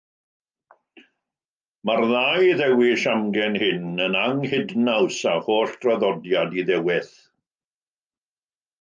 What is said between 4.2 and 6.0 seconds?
anghydnaws â holl